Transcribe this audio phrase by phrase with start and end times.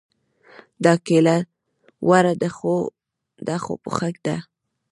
[0.83, 1.35] دا کيله
[2.09, 2.33] وړه
[3.49, 4.37] ده خو پخه ده